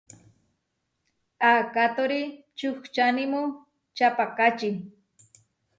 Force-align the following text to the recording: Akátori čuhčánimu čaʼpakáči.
Akátori 1.51 2.21
čuhčánimu 2.57 3.41
čaʼpakáči. 3.95 4.69